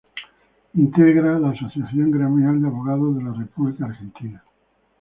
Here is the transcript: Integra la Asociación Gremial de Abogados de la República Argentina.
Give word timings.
Integra 0.73 1.37
la 1.39 1.51
Asociación 1.51 2.09
Gremial 2.09 2.59
de 2.59 2.67
Abogados 2.69 3.15
de 3.15 3.23
la 3.23 3.33
República 3.33 3.85
Argentina. 3.85 4.43